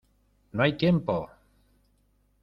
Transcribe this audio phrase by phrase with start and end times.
[0.53, 1.29] ¡no hay tiempo!